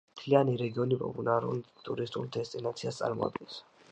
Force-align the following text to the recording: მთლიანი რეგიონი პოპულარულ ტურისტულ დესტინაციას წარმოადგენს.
მთლიანი 0.17 0.53
რეგიონი 0.61 0.97
პოპულარულ 1.01 1.59
ტურისტულ 1.89 2.27
დესტინაციას 2.39 3.01
წარმოადგენს. 3.03 3.63